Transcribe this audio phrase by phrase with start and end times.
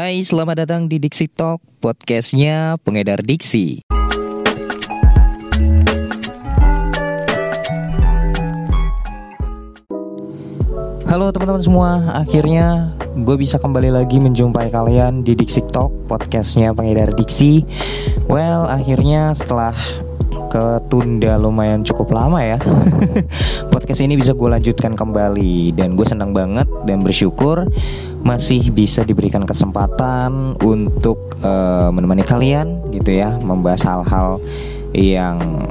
[0.00, 3.84] Hai, selamat datang di Diksi Talk, podcastnya pengedar diksi.
[11.04, 17.12] Halo teman-teman semua, akhirnya gue bisa kembali lagi menjumpai kalian di Diksi Talk, podcastnya pengedar
[17.12, 17.68] diksi.
[18.24, 19.76] Well, akhirnya setelah
[20.50, 22.58] ketunda lumayan cukup lama ya
[23.72, 27.70] Podcast ini bisa gue lanjutkan kembali Dan gue senang banget dan bersyukur
[28.20, 34.42] Masih bisa diberikan kesempatan Untuk uh, menemani kalian gitu ya Membahas hal-hal
[34.90, 35.66] yang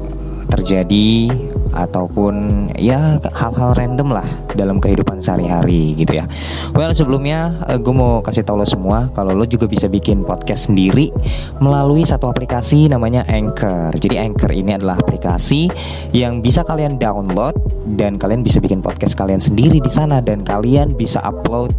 [0.50, 1.30] terjadi
[1.70, 4.26] ataupun ya hal-hal random lah
[4.58, 6.26] dalam kehidupan sehari-hari gitu ya.
[6.73, 10.68] Well sebelumnya eh, gue mau kasih tau lo semua kalau lo juga bisa bikin podcast
[10.68, 11.14] sendiri
[11.62, 13.94] melalui satu aplikasi namanya Anchor.
[13.94, 15.70] Jadi Anchor ini adalah aplikasi
[16.12, 17.54] yang bisa kalian download
[17.95, 21.72] dan kalian bisa bikin podcast kalian sendiri di sana dan kalian bisa upload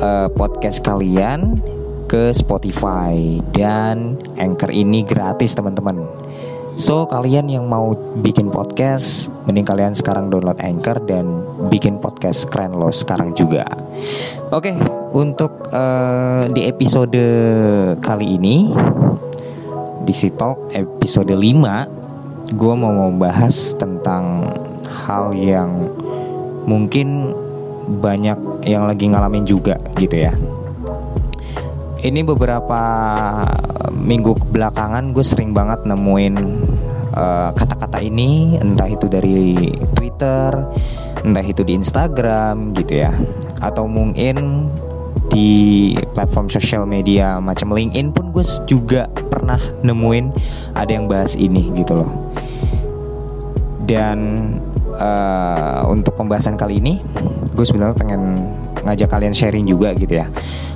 [0.00, 1.60] uh, podcast kalian
[2.06, 6.06] ke Spotify dan Anchor ini gratis teman-teman.
[6.76, 11.40] So kalian yang mau bikin podcast Mending kalian sekarang download Anchor Dan
[11.72, 13.64] bikin podcast keren lo sekarang juga
[14.52, 14.76] Oke
[15.16, 17.16] untuk uh, di episode
[18.04, 18.76] kali ini
[20.04, 24.52] Di Talk episode 5 Gue mau membahas tentang
[25.08, 25.88] hal yang
[26.68, 27.32] mungkin
[27.86, 30.34] banyak yang lagi ngalamin juga gitu ya.
[32.02, 32.82] Ini beberapa
[33.90, 36.34] minggu belakangan gue sering banget nemuin
[37.16, 38.60] eh, kata-kata uh, ini.
[38.60, 40.50] Entah itu dari Twitter,
[41.24, 43.10] entah itu di Instagram gitu ya,
[43.58, 44.68] atau mungkin
[45.26, 50.30] di platform sosial media macam LinkedIn pun gue juga pernah nemuin
[50.78, 52.12] ada yang bahas ini gitu loh.
[53.86, 54.18] Dan
[54.96, 57.00] uh, untuk pembahasan kali ini,
[57.52, 58.22] gue sebenarnya pengen
[58.86, 60.26] ngajak kalian sharing juga gitu ya.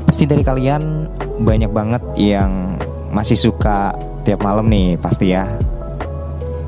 [0.05, 1.07] Pasti dari kalian
[1.41, 2.77] banyak banget yang
[3.11, 3.95] masih suka
[4.27, 5.47] tiap malam nih pasti ya.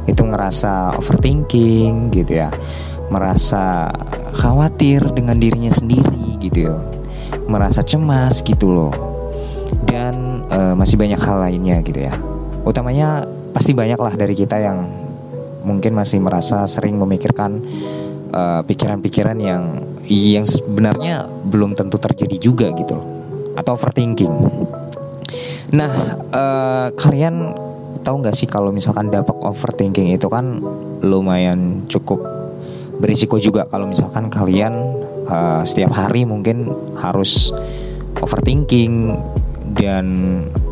[0.06, 2.50] Itu ngerasa overthinking gitu ya.
[3.10, 3.92] Merasa
[4.32, 6.76] khawatir dengan dirinya sendiri gitu ya.
[7.50, 8.94] Merasa cemas gitu loh.
[9.88, 12.14] Dan uh, masih banyak hal lainnya gitu ya.
[12.62, 15.01] Utamanya pasti banyak lah dari kita yang
[15.62, 17.62] mungkin masih merasa sering memikirkan
[18.32, 19.64] eh, pikiran-pikiran uh, yang
[20.06, 23.06] yang sebenarnya belum tentu terjadi juga gitu loh
[23.56, 24.32] atau overthinking.
[25.72, 25.92] Nah,
[26.32, 27.56] uh, kalian
[28.04, 30.60] tahu nggak sih kalau misalkan dampak overthinking itu kan
[31.00, 32.20] lumayan cukup
[32.98, 34.74] berisiko juga kalau misalkan kalian
[35.26, 37.54] uh, setiap hari mungkin harus
[38.20, 39.16] overthinking
[39.74, 40.06] dan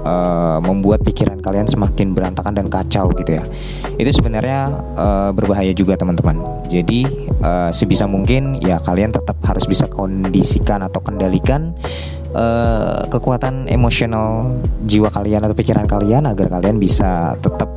[0.04, 3.44] uh, membuat pikiran kalian semakin berantakan dan kacau gitu ya.
[3.96, 6.66] Itu sebenarnya uh, berbahaya juga teman-teman.
[6.70, 7.06] Jadi
[7.42, 11.74] uh, sebisa mungkin ya kalian tetap harus bisa kondisikan atau kendalikan
[12.34, 14.54] uh, kekuatan emosional
[14.86, 17.68] jiwa kalian atau pikiran kalian agar kalian bisa tetap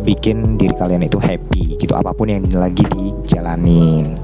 [0.00, 4.16] bikin diri kalian itu happy gitu apa pun yang lagi dijalanin.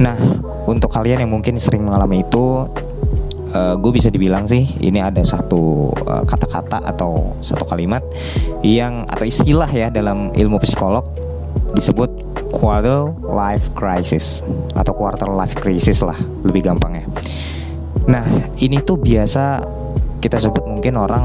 [0.00, 0.16] Nah,
[0.64, 2.64] untuk kalian yang mungkin sering mengalami itu
[3.54, 8.02] uh, gue bisa dibilang sih ini ada satu eh, kata-kata uh, atau satu kalimat
[8.64, 11.04] yang atau istilah ya dalam ilmu psikolog
[11.76, 12.10] disebut
[12.52, 14.44] quarter life crisis
[14.76, 17.04] atau quarter life crisis lah lebih gampang ya.
[18.08, 18.24] Nah
[18.60, 19.64] ini tuh biasa
[20.22, 21.24] kita sebut mungkin orang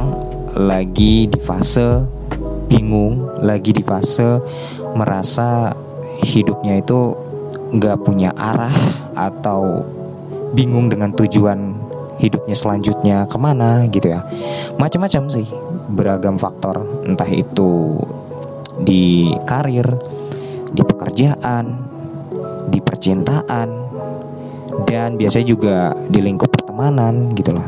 [0.58, 2.08] lagi di fase
[2.68, 4.42] bingung, lagi di fase
[4.98, 5.72] merasa
[6.24, 7.14] hidupnya itu
[7.78, 8.74] nggak punya arah
[9.14, 9.86] atau
[10.56, 11.77] bingung dengan tujuan
[12.18, 14.26] hidupnya selanjutnya ke mana gitu ya.
[14.78, 15.48] Macam-macam sih
[15.90, 16.84] beragam faktor.
[17.06, 18.02] Entah itu
[18.78, 19.88] di karir
[20.70, 21.66] di pekerjaan
[22.68, 23.70] di percintaan
[24.86, 27.66] dan biasanya juga di lingkup pertemanan gitu loh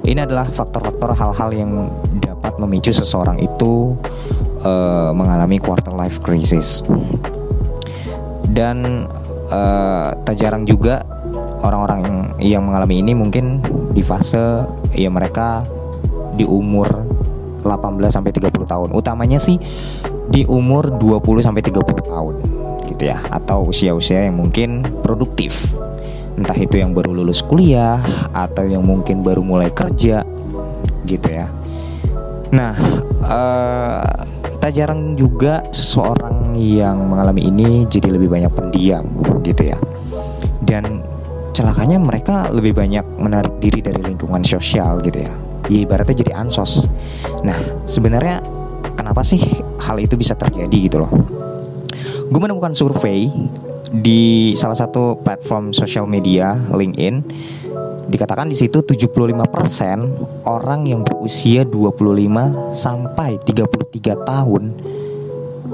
[0.00, 1.72] ini adalah faktor-faktor hal-hal yang
[2.24, 3.94] dapat memicu seseorang itu
[4.64, 6.80] uh, mengalami quarter life crisis.
[8.50, 9.06] Dan
[9.52, 11.04] uh, tak jarang juga
[11.60, 13.60] orang-orang yang mengalami ini mungkin
[13.92, 14.64] di fase
[14.96, 15.64] ya mereka
[16.34, 16.88] di umur
[17.62, 18.88] 18 sampai 30 tahun.
[18.96, 19.60] Utamanya sih
[20.30, 22.34] di umur 20 sampai 30 tahun
[22.88, 25.72] gitu ya atau usia-usia yang mungkin produktif.
[26.40, 28.00] Entah itu yang baru lulus kuliah
[28.32, 30.24] atau yang mungkin baru mulai kerja
[31.04, 31.46] gitu ya.
[32.50, 32.74] Nah,
[33.28, 34.02] uh,
[34.58, 39.04] tak jarang juga seseorang yang mengalami ini jadi lebih banyak pendiam
[39.44, 39.78] gitu ya.
[40.64, 41.04] Dan
[41.52, 45.32] celakanya mereka lebih banyak menarik diri dari lingkungan sosial gitu ya.
[45.70, 46.90] Ya ibaratnya jadi ansos.
[47.46, 48.42] Nah sebenarnya
[48.94, 49.40] kenapa sih
[49.82, 51.12] hal itu bisa terjadi gitu loh?
[52.30, 53.26] Gue menemukan survei
[53.90, 57.26] di salah satu platform sosial media LinkedIn
[58.10, 64.62] dikatakan di situ 75% orang yang berusia 25 sampai 33 tahun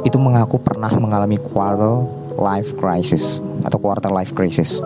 [0.04, 2.04] itu mengaku pernah mengalami quarter
[2.36, 4.84] life crisis atau quarter life crisis.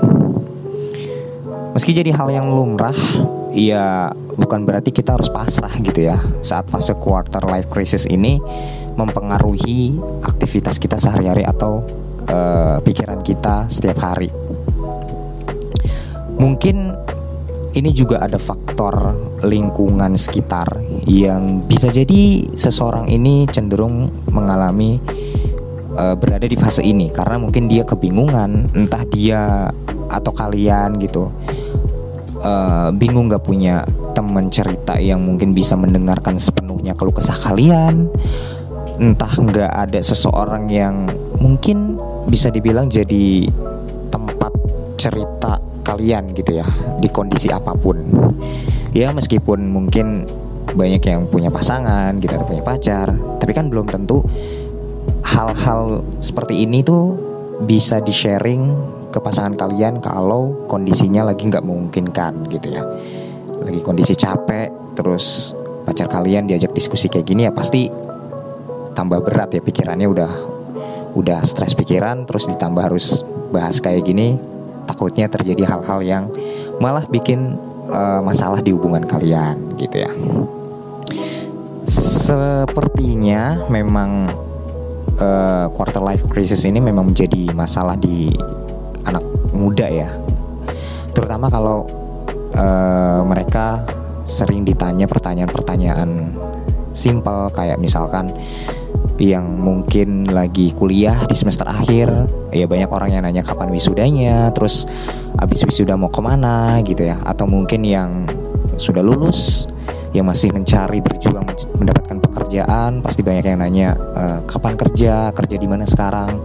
[1.70, 2.96] Meski jadi hal yang lumrah,
[3.54, 6.18] ya bukan berarti kita harus pasrah gitu ya.
[6.42, 8.42] Saat fase quarter life crisis ini
[8.98, 9.94] mempengaruhi
[10.26, 11.86] aktivitas kita sehari-hari atau
[12.26, 14.34] uh, pikiran kita setiap hari.
[16.40, 16.90] Mungkin
[17.70, 19.14] ini juga ada faktor
[19.46, 24.98] lingkungan sekitar yang bisa jadi seseorang ini cenderung mengalami
[25.94, 29.70] uh, berada di fase ini karena mungkin dia kebingungan, entah dia
[30.10, 31.30] atau kalian gitu
[32.42, 38.10] uh, bingung gak punya teman cerita yang mungkin bisa mendengarkan sepenuhnya keluh kesah kalian?
[39.00, 41.08] Entah nggak ada seseorang yang
[41.40, 41.96] mungkin
[42.28, 43.48] bisa dibilang jadi
[44.12, 44.52] tempat
[45.00, 46.66] cerita kalian gitu ya
[47.00, 47.96] di kondisi apa pun.
[48.92, 50.28] Ya meskipun mungkin
[50.74, 53.10] banyak yang punya pasangan gitu atau punya pacar
[53.42, 54.22] tapi kan belum tentu
[55.26, 57.16] hal-hal seperti ini tuh
[57.64, 58.70] bisa di sharing
[59.10, 62.82] ke pasangan kalian kalau kondisinya lagi nggak memungkinkan gitu ya.
[63.60, 65.52] Lagi kondisi capek terus
[65.84, 67.90] pacar kalian diajak diskusi kayak gini ya pasti
[68.94, 70.32] tambah berat ya pikirannya udah
[71.18, 74.38] udah stres pikiran terus ditambah harus bahas kayak gini
[74.86, 76.24] takutnya terjadi hal-hal yang
[76.78, 77.58] malah bikin
[77.90, 80.10] uh, masalah di hubungan kalian gitu ya.
[81.90, 84.30] Sepertinya memang
[85.18, 88.30] uh, quarter life crisis ini memang menjadi masalah di
[89.60, 90.08] muda ya.
[91.12, 91.84] Terutama kalau
[92.56, 93.84] uh, mereka
[94.24, 96.32] sering ditanya pertanyaan-pertanyaan
[96.96, 98.32] simpel kayak misalkan
[99.20, 102.08] yang mungkin lagi kuliah di semester akhir
[102.56, 104.88] ya banyak orang yang nanya kapan wisudanya terus
[105.36, 107.20] abis wisuda mau ke mana gitu ya.
[107.28, 108.24] Atau mungkin yang
[108.80, 109.68] sudah lulus
[110.16, 111.46] yang masih mencari berjuang
[111.78, 116.42] mendapatkan pekerjaan pasti banyak yang nanya e, kapan kerja kerja di mana sekarang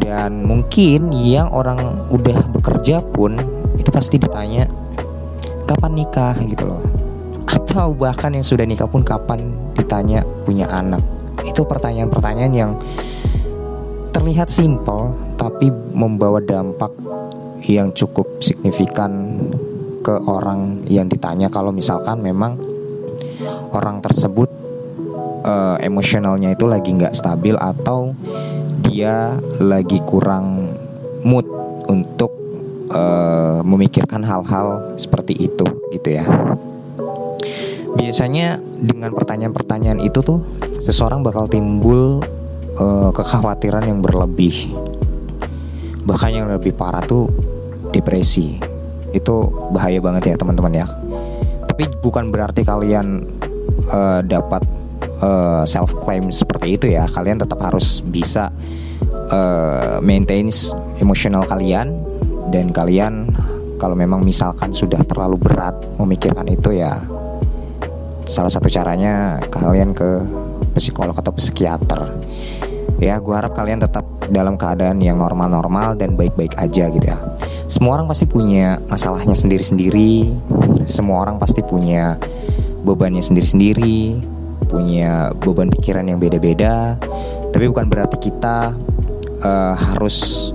[0.00, 3.36] dan mungkin yang orang udah bekerja pun
[3.76, 4.64] itu pasti ditanya
[5.68, 6.34] kapan nikah?
[6.48, 6.82] gitu loh.
[7.46, 11.04] Atau bahkan yang sudah nikah pun kapan ditanya punya anak.
[11.46, 12.72] Itu pertanyaan-pertanyaan yang
[14.10, 16.90] terlihat simpel tapi membawa dampak
[17.68, 19.38] yang cukup signifikan
[20.00, 21.46] ke orang yang ditanya.
[21.52, 22.58] Kalau misalkan memang
[23.70, 24.50] orang tersebut
[25.44, 28.12] uh, emosionalnya itu lagi nggak stabil atau
[28.80, 30.76] dia lagi kurang
[31.22, 31.44] mood
[31.88, 32.32] untuk
[32.90, 36.24] uh, memikirkan hal-hal seperti itu gitu ya.
[37.90, 40.40] Biasanya dengan pertanyaan-pertanyaan itu tuh
[40.80, 42.24] seseorang bakal timbul
[42.78, 44.72] uh, kekhawatiran yang berlebih.
[46.06, 47.28] Bahkan yang lebih parah tuh
[47.92, 48.56] depresi.
[49.10, 50.86] Itu bahaya banget ya teman-teman ya.
[51.66, 53.26] Tapi bukan berarti kalian
[53.90, 54.79] uh, dapat
[55.20, 57.06] uh, eh, self claim seperti itu ya.
[57.06, 58.50] Kalian tetap harus bisa
[59.32, 60.48] uh, maintain
[60.98, 62.08] emosional kalian.
[62.50, 63.30] Dan kalian
[63.78, 66.98] kalau memang misalkan sudah terlalu berat memikirkan itu ya
[68.26, 70.26] salah satu caranya kalian ke
[70.74, 72.10] psikolog atau psikiater.
[73.00, 77.16] Ya gue harap kalian tetap dalam keadaan yang normal-normal dan baik-baik aja gitu ya.
[77.70, 80.34] Semua orang pasti punya masalahnya sendiri-sendiri.
[80.84, 82.18] Semua orang pasti punya
[82.82, 84.18] bebannya sendiri-sendiri
[84.70, 86.94] punya beban pikiran yang beda-beda
[87.50, 88.72] tapi bukan berarti kita
[89.42, 90.50] uh, harus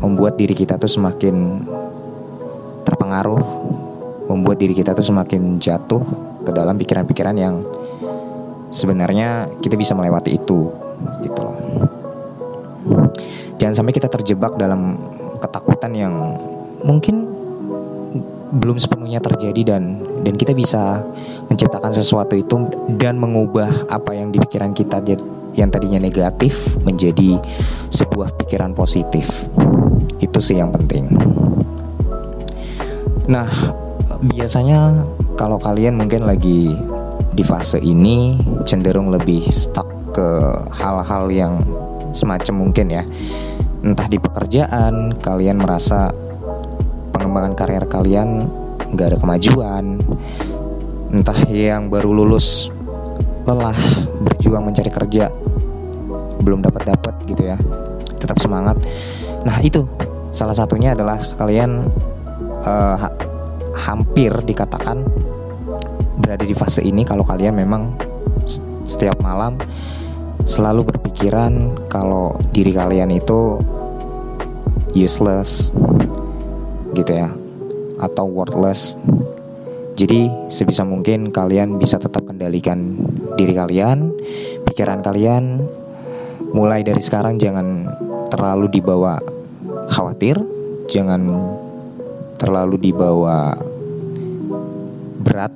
[0.00, 1.68] membuat diri kita tuh semakin
[2.88, 3.44] terpengaruh
[4.28, 6.00] membuat diri kita tuh semakin jatuh
[6.44, 7.60] ke dalam pikiran-pikiran yang
[8.68, 10.72] sebenarnya kita bisa melewati itu
[11.24, 11.56] gitu loh.
[13.58, 14.96] Jangan sampai kita terjebak dalam
[15.40, 16.14] ketakutan yang
[16.84, 17.37] mungkin
[18.48, 21.04] belum sepenuhnya terjadi dan dan kita bisa
[21.52, 25.04] menciptakan sesuatu itu dan mengubah apa yang di pikiran kita
[25.56, 27.40] yang tadinya negatif menjadi
[27.92, 29.48] sebuah pikiran positif.
[30.20, 31.08] Itu sih yang penting.
[33.28, 33.48] Nah,
[34.24, 35.04] biasanya
[35.36, 36.72] kalau kalian mungkin lagi
[37.32, 39.86] di fase ini cenderung lebih stuck
[40.16, 40.28] ke
[40.74, 41.54] hal-hal yang
[42.10, 43.04] semacam mungkin ya.
[43.84, 46.10] Entah di pekerjaan kalian merasa
[47.28, 48.48] pengembangan karir kalian
[48.96, 50.00] nggak ada kemajuan.
[51.12, 52.72] Entah yang baru lulus
[53.44, 53.76] lelah
[54.24, 55.28] berjuang mencari kerja
[56.40, 57.60] belum dapat dapat gitu ya.
[58.16, 58.80] Tetap semangat.
[59.44, 59.84] Nah itu
[60.32, 61.84] salah satunya adalah kalian
[62.64, 63.12] uh, ha
[63.76, 65.04] hampir dikatakan
[66.16, 67.92] berada di fase ini kalau kalian memang
[68.88, 69.60] setiap malam
[70.48, 73.60] selalu berpikiran kalau diri kalian itu
[74.96, 75.76] useless
[76.94, 77.28] gitu ya
[77.98, 78.94] atau worthless.
[79.98, 82.94] Jadi sebisa mungkin kalian bisa tetap kendalikan
[83.34, 84.14] diri kalian,
[84.62, 85.66] pikiran kalian.
[86.54, 87.90] Mulai dari sekarang jangan
[88.30, 89.18] terlalu dibawa
[89.90, 90.38] khawatir,
[90.86, 91.26] jangan
[92.38, 93.58] terlalu dibawa
[95.18, 95.50] berat.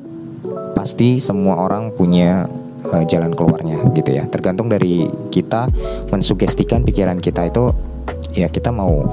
[0.75, 2.51] Pasti semua orang punya
[2.91, 4.27] uh, jalan keluarnya gitu ya.
[4.27, 5.71] Tergantung dari kita
[6.11, 7.71] mensugestikan pikiran kita itu
[8.35, 9.07] ya kita mau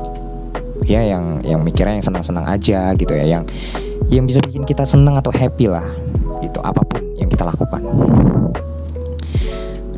[0.87, 3.43] ya yang yang mikirnya yang senang-senang aja gitu ya, yang
[4.09, 5.85] yang bisa bikin kita senang atau happy lah
[6.41, 7.81] itu apa pun yang kita lakukan.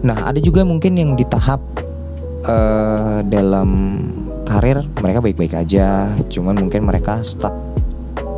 [0.02, 1.62] Nah ada juga mungkin yang di tahap
[2.46, 4.02] uh, dalam
[4.44, 7.56] karir mereka baik-baik aja cuman mungkin mereka stuck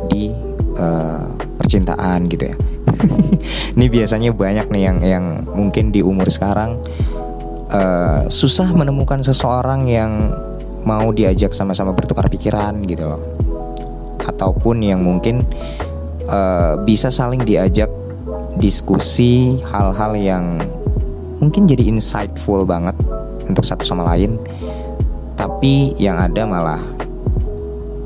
[0.06, 0.30] di
[0.78, 1.26] uh,
[1.58, 2.56] percintaan gitu ya.
[3.74, 6.78] Ini biasanya banyak nih yang yang mungkin di umur sekarang
[7.72, 10.30] uh, susah menemukan seseorang yang
[10.84, 13.22] mau diajak sama-sama bertukar pikiran gitu loh.
[14.24, 15.44] Ataupun yang mungkin
[16.28, 17.88] uh, bisa saling diajak
[18.60, 20.44] diskusi hal-hal yang
[21.42, 22.94] mungkin jadi insightful banget
[23.48, 24.38] untuk satu sama lain.
[25.34, 26.80] Tapi yang ada malah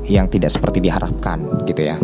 [0.09, 1.95] yang tidak seperti diharapkan gitu ya.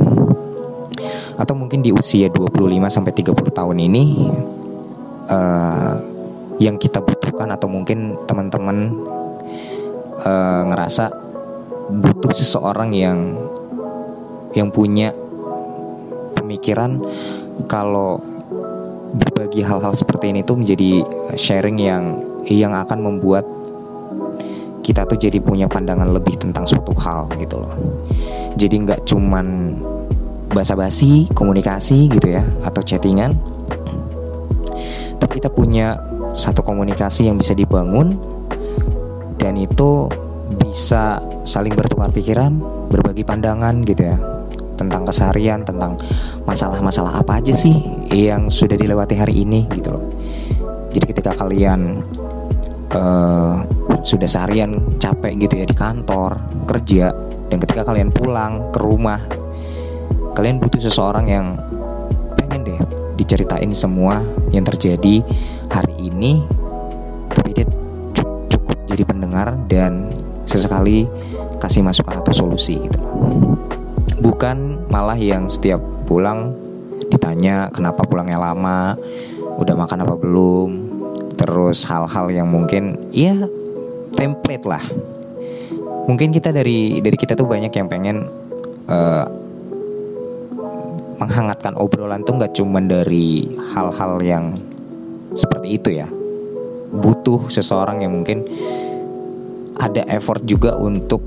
[1.35, 2.55] Atau mungkin di usia 25
[2.87, 4.03] sampai 30 tahun ini
[5.27, 5.95] uh,
[6.61, 8.95] yang kita butuhkan atau mungkin teman-teman
[10.23, 11.11] uh, ngerasa
[11.91, 13.35] butuh seseorang yang
[14.55, 15.11] yang punya
[16.39, 17.03] pemikiran
[17.67, 18.23] kalau
[19.15, 21.03] berbagi hal-hal seperti ini tuh menjadi
[21.35, 22.03] sharing yang
[22.47, 23.43] yang akan membuat
[24.85, 27.73] kita tuh jadi punya pandangan lebih tentang suatu hal gitu loh.
[28.53, 29.75] Jadi nggak cuman
[30.53, 33.33] basa-basi komunikasi gitu ya atau chattingan,
[35.17, 35.97] tapi kita punya
[36.37, 38.15] satu komunikasi yang bisa dibangun
[39.45, 40.09] dan itu
[40.57, 42.57] bisa saling bertukar pikiran,
[42.89, 44.17] berbagi pandangan gitu ya
[44.73, 45.93] tentang keseharian, tentang
[46.49, 47.77] masalah-masalah apa aja sih
[48.09, 50.05] yang sudah dilewati hari ini gitu loh.
[50.89, 52.01] Jadi ketika kalian
[52.89, 53.61] uh,
[54.01, 57.13] sudah seharian capek gitu ya di kantor, kerja,
[57.53, 59.21] dan ketika kalian pulang ke rumah,
[60.33, 61.53] kalian butuh seseorang yang
[62.41, 62.79] pengen deh
[63.15, 65.21] diceritain semua yang terjadi
[65.69, 66.41] hari ini,
[68.95, 70.15] jadi pendengar dan
[70.47, 71.05] sesekali
[71.59, 72.99] kasih masukan atau solusi gitu
[74.23, 76.65] bukan malah yang setiap pulang
[77.09, 78.97] ditanya kenapa pulangnya lama,
[79.61, 80.69] udah makan apa belum,
[81.37, 83.35] terus hal-hal yang mungkin ya
[84.15, 84.83] template lah.
[86.05, 88.29] Mungkin kita dari dari kita tuh banyak yang pengen
[88.89, 89.25] uh,
[91.15, 94.45] menghangatkan obrolan tuh nggak cuma dari hal-hal yang
[95.33, 96.07] seperti itu ya.
[96.95, 98.45] Butuh seseorang yang mungkin
[99.79, 101.21] ada effort juga untuk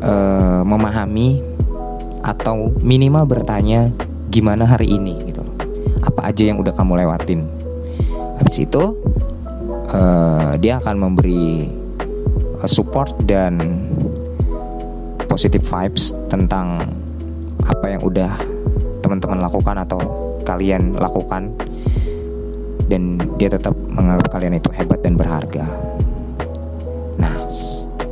[0.00, 1.40] uh, memahami
[2.20, 3.88] atau minimal bertanya
[4.28, 5.56] gimana hari ini gitu loh.
[6.04, 7.44] Apa aja yang udah kamu lewatin.
[8.40, 8.96] Habis itu
[9.92, 11.68] uh, dia akan memberi
[12.60, 13.58] uh, support dan
[15.28, 16.82] positive vibes tentang
[17.64, 18.32] apa yang udah
[19.04, 20.00] teman-teman lakukan atau
[20.42, 21.52] kalian lakukan
[22.90, 25.62] dan dia tetap menganggap kalian itu hebat dan berharga.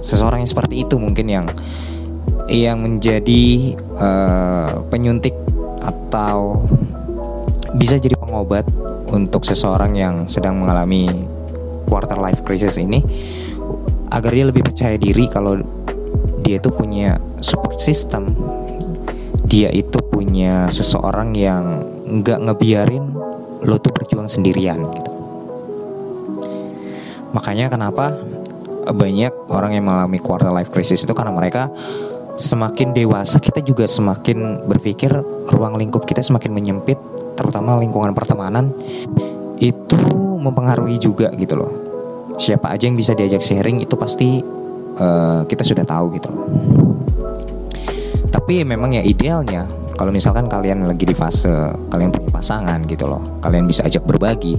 [0.03, 1.47] Seseorang yang seperti itu mungkin yang
[2.49, 5.37] yang menjadi uh, penyuntik
[5.85, 6.65] atau
[7.77, 8.65] bisa jadi pengobat
[9.13, 11.13] untuk seseorang yang sedang mengalami
[11.89, 13.05] quarter life crisis ini
[14.09, 15.61] agar dia lebih percaya diri kalau
[16.41, 18.33] dia itu punya support system.
[19.49, 23.05] Dia itu punya seseorang yang nggak ngebiarin
[23.65, 25.13] lo tuh berjuang sendirian gitu.
[27.33, 28.17] Makanya kenapa
[28.91, 31.69] banyak orang yang mengalami quarter life crisis itu karena mereka
[32.39, 35.11] semakin dewasa kita juga semakin berpikir
[35.51, 36.97] ruang lingkup kita semakin menyempit
[37.35, 38.71] terutama lingkungan pertemanan
[39.59, 39.99] itu
[40.39, 41.73] mempengaruhi juga gitu loh.
[42.39, 44.39] Siapa aja yang bisa diajak sharing itu pasti
[45.03, 46.47] uh, kita sudah tahu gitu loh.
[48.31, 49.67] Tapi memang ya idealnya
[49.99, 51.51] kalau misalkan kalian lagi di fase
[51.91, 54.55] kalian punya pasangan gitu loh kalian bisa ajak berbagi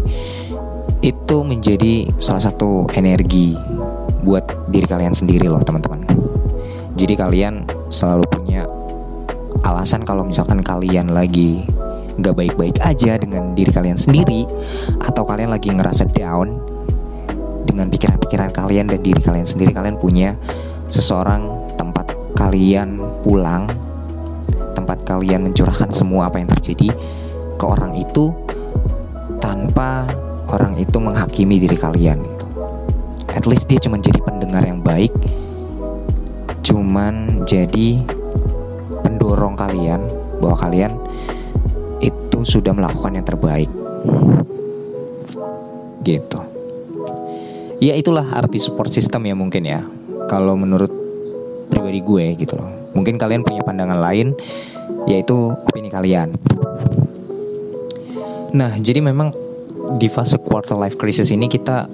[1.00, 3.56] itu menjadi salah satu energi
[4.30, 6.06] buat diri kalian sendiri loh teman-teman
[6.94, 8.70] jadi kalian selalu punya
[9.66, 11.66] alasan kalau misalkan kalian lagi
[12.22, 14.46] nggak baik-baik aja dengan diri kalian sendiri
[15.02, 16.62] atau kalian lagi ngerasa down
[17.66, 20.38] dengan pikiran-pikiran kalian dan diri kalian sendiri kalian punya
[20.94, 23.66] seseorang tempat kalian pulang
[24.78, 26.94] tempat kalian mencurahkan semua apa yang terjadi
[27.58, 28.30] ke orang itu
[29.42, 30.06] tanpa
[30.50, 32.29] orang itu menghakimi diri kalian.
[33.34, 35.14] At least dia cuma jadi pendengar yang baik
[36.70, 37.98] cuman jadi
[39.02, 40.06] mendorong kalian
[40.38, 40.94] bahwa kalian
[41.98, 43.70] itu sudah melakukan yang terbaik.
[46.06, 46.40] Gitu.
[47.80, 49.82] Ya itulah arti support system ya mungkin ya.
[50.30, 50.92] Kalau menurut
[51.74, 52.70] pribadi gue gitu loh.
[52.94, 54.38] Mungkin kalian punya pandangan lain
[55.10, 56.38] yaitu opini kalian.
[58.54, 59.34] Nah, jadi memang
[59.98, 61.86] di fase quarter life crisis ini kita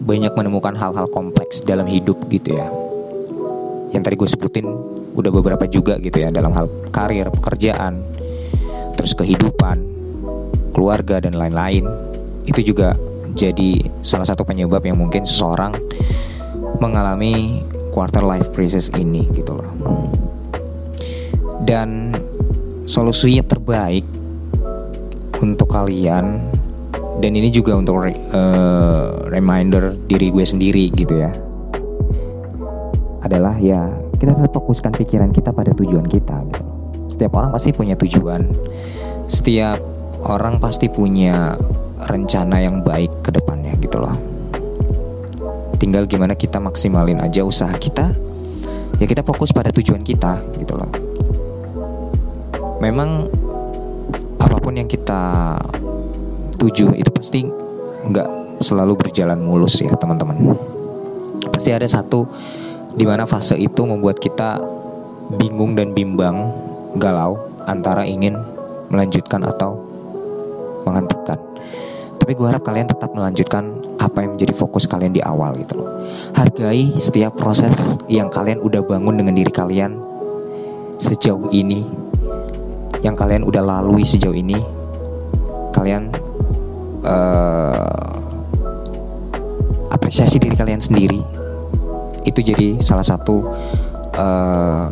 [0.00, 2.68] banyak menemukan hal-hal kompleks dalam hidup gitu ya.
[3.92, 4.66] Yang tadi gue sebutin
[5.12, 8.00] udah beberapa juga gitu ya dalam hal karir, pekerjaan,
[8.96, 9.82] terus kehidupan,
[10.72, 11.84] keluarga dan lain-lain.
[12.48, 12.96] Itu juga
[13.36, 15.76] jadi salah satu penyebab yang mungkin seseorang
[16.80, 17.60] mengalami
[17.92, 19.70] quarter life crisis ini gitu loh.
[21.60, 22.16] Dan
[22.88, 24.02] solusi terbaik
[25.40, 26.40] untuk kalian
[27.20, 28.00] dan ini juga untuk
[28.32, 31.30] uh, reminder diri gue sendiri gitu ya.
[33.20, 36.64] Adalah ya kita tetap fokuskan pikiran kita pada tujuan kita gitu.
[37.12, 38.40] Setiap orang pasti punya tujuan.
[39.28, 39.78] Setiap
[40.24, 41.54] orang pasti punya
[42.08, 44.16] rencana yang baik ke depannya gitu loh.
[45.76, 48.16] Tinggal gimana kita maksimalin aja usaha kita.
[48.96, 50.88] Ya kita fokus pada tujuan kita gitu loh.
[52.80, 53.28] Memang
[54.40, 55.56] apa pun yang kita
[56.60, 57.40] tuju itu pasti
[58.04, 60.36] nggak selalu berjalan mulus ya teman-teman.
[61.48, 62.28] Pasti ada satu
[62.92, 64.60] di mana fase itu membuat kita
[65.40, 66.52] bingung dan bimbang,
[67.00, 68.36] galau antara ingin
[68.92, 69.80] melanjutkan atau
[70.84, 71.40] menghentikan.
[72.20, 75.88] Tapi gue harap kalian tetap melanjutkan apa yang menjadi fokus kalian di awal gitu loh.
[76.36, 79.96] Hargai setiap proses yang kalian udah bangun dengan diri kalian
[81.00, 81.88] sejauh ini,
[83.00, 84.60] yang kalian udah lalui sejauh ini.
[85.72, 86.12] Kalian
[87.04, 88.10] uh,
[89.90, 91.20] apresiasi diri kalian sendiri
[92.24, 93.48] itu jadi salah satu
[94.16, 94.86] uh,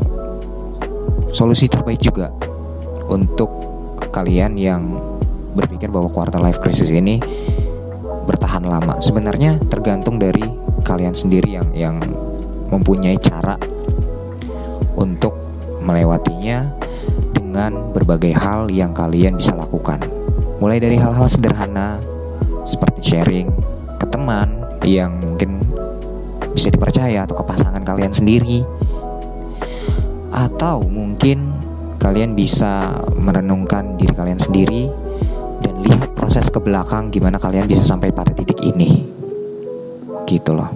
[1.32, 2.32] solusi terbaik juga
[3.08, 3.50] untuk
[4.10, 4.82] kalian yang
[5.52, 7.20] berpikir bahwa quarter life crisis ini
[8.28, 9.00] bertahan lama.
[9.00, 10.44] Sebenarnya tergantung dari
[10.84, 11.96] kalian sendiri yang yang
[12.68, 13.56] mempunyai cara
[14.96, 15.32] untuk
[15.80, 16.68] melewatinya
[17.32, 20.17] dengan berbagai hal yang kalian bisa lakukan.
[20.58, 22.02] Mulai dari hal-hal sederhana
[22.66, 23.48] seperti sharing
[23.98, 25.62] ke teman yang mungkin
[26.50, 28.66] bisa dipercaya atau ke pasangan kalian sendiri.
[30.34, 31.54] Atau mungkin
[32.02, 34.90] kalian bisa merenungkan diri kalian sendiri
[35.62, 39.06] dan lihat proses ke belakang gimana kalian bisa sampai pada titik ini.
[40.26, 40.70] Gitu loh.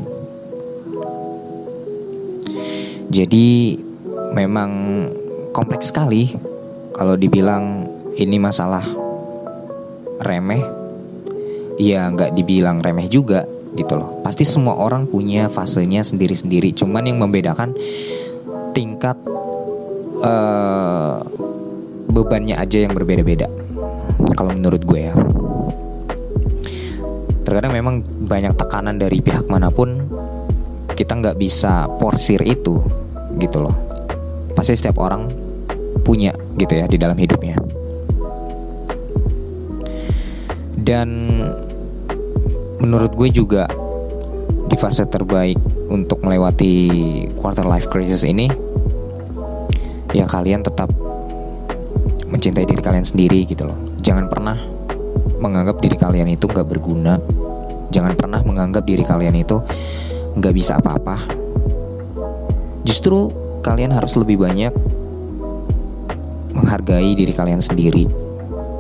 [3.13, 3.77] Jadi
[4.33, 4.71] memang
[5.53, 6.33] kompleks sekali
[6.97, 7.85] kalau dibilang
[8.17, 9.02] ini masalah
[10.25, 10.63] remeh.
[11.81, 14.21] Ya nggak dibilang remeh juga gitu loh.
[14.21, 16.77] Pasti semua orang punya fasenya sendiri-sendiri.
[16.77, 17.73] Cuman yang membedakan
[18.77, 19.17] tingkat
[20.21, 21.21] uh,
[22.13, 23.49] bebannya aja yang berbeda-beda
[24.37, 25.15] kalau menurut gue ya.
[27.43, 30.09] Terkadang memang banyak tekanan dari pihak mana pun
[30.93, 32.81] kita nggak bisa porsir itu
[33.41, 33.77] gitu loh.
[34.53, 35.29] Pasti setiap orang
[36.05, 37.57] punya gitu ya di dalam hidupnya
[40.93, 41.09] dan
[42.77, 43.65] menurut gue juga
[44.69, 45.57] di fase terbaik
[45.89, 46.85] untuk melewati
[47.41, 48.53] quarter life crisis ini
[50.13, 50.93] ya kalian tetap
[52.29, 53.77] mencintai diri kalian sendiri gitu loh.
[54.05, 54.61] Jangan pernah
[55.41, 57.17] menganggap diri kalian itu gak berguna.
[57.89, 59.65] Jangan pernah menganggap diri kalian itu
[60.37, 61.17] gak bisa apa-apa.
[62.85, 63.33] Justru
[63.65, 64.73] kalian harus lebih banyak
[66.53, 68.22] menghargai diri kalian sendiri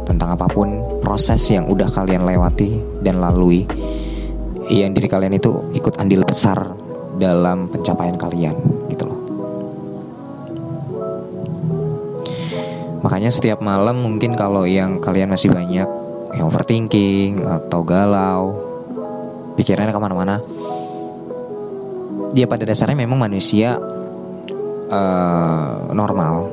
[0.06, 3.66] tentang apa pun proses yang udah kalian lewati dan lalui
[4.70, 6.74] yang diri kalian itu ikut andil besar
[7.18, 8.56] dalam pencapaian kalian
[8.88, 9.20] gitu loh.
[13.02, 15.88] Makanya setiap malam mungkin kalau yang kalian masih banyak
[16.32, 18.56] yang overthinking atau galau
[19.58, 20.40] pikirannya ke mana-mana
[22.32, 23.76] dia pada dasarnya memang manusia
[24.88, 26.48] uh, normal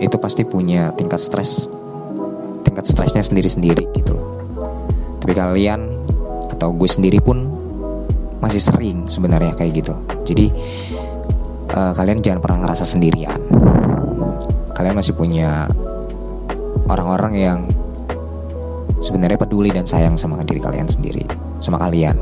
[0.00, 1.68] itu pasti punya tingkat stres
[2.82, 4.26] tingkat stresnya sendiri-sendiri gitu loh.
[5.22, 6.02] Tapi kalian
[6.50, 7.46] atau gue sendiri pun
[8.42, 9.94] masih sering sebenarnya kayak gitu.
[10.26, 10.50] Jadi
[11.70, 13.38] uh, kalian jangan pernah ngerasa sendirian.
[14.74, 15.70] Kalian masih punya
[16.90, 17.58] orang-orang yang
[18.98, 21.22] sebenarnya peduli dan sayang sama diri kalian sendiri,
[21.62, 22.18] sama kalian.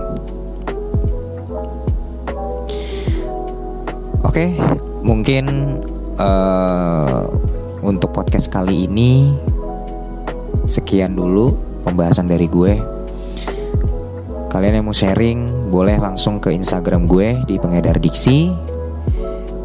[4.20, 4.52] Oke,
[5.00, 5.80] mungkin
[6.20, 7.24] uh,
[7.80, 9.32] untuk podcast kali ini
[10.70, 11.50] Sekian dulu
[11.82, 12.78] pembahasan dari gue.
[14.46, 18.54] Kalian yang mau sharing boleh langsung ke Instagram gue di pengedar diksi.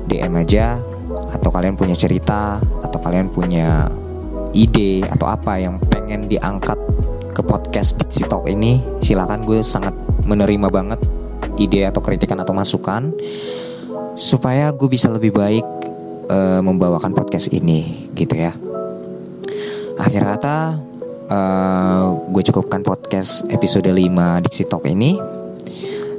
[0.09, 0.81] DM aja
[1.29, 3.85] atau kalian punya cerita atau kalian punya
[4.55, 6.77] ide atau apa yang pengen diangkat
[7.35, 9.91] ke podcast Dixie Talk ini silakan gue sangat
[10.23, 11.01] menerima banget
[11.59, 13.11] ide atau kritikan atau masukan
[14.15, 15.65] supaya gue bisa lebih baik
[16.31, 18.55] uh, membawakan podcast ini gitu ya
[19.99, 20.79] akhir kata
[21.29, 25.17] uh, gue cukupkan podcast episode 5 Dixie Talk ini.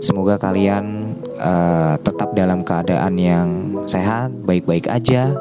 [0.03, 3.49] Semoga kalian uh, tetap dalam keadaan yang
[3.89, 5.33] sehat baik-baik aja.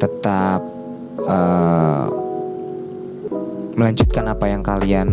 [0.00, 0.60] Tetap
[1.28, 2.06] uh,
[3.76, 5.08] melanjutkan apa yang kalian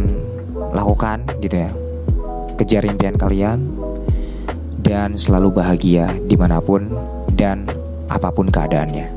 [0.71, 1.71] lakukan gitu ya.
[2.57, 3.60] Kejar impian kalian
[4.81, 6.88] dan selalu bahagia di mana pun
[7.36, 7.67] dan
[8.07, 9.16] apa pun keadaannya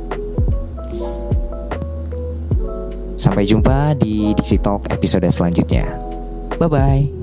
[3.20, 5.84] sampai jumpa di Dixie Talk episode selanjutnya.
[6.56, 7.19] Bye bye